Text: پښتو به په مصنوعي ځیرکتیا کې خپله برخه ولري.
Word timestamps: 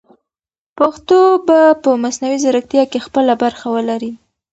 پښتو 0.77 1.19
به 1.47 1.59
په 1.83 1.89
مصنوعي 2.03 2.37
ځیرکتیا 2.43 2.83
کې 2.91 2.99
خپله 3.05 3.33
برخه 3.43 3.65
ولري. 3.75 4.11